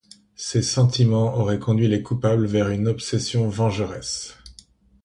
[0.35, 4.35] Ces sentiments auraient conduit les coupables vers une obsession vengeresse.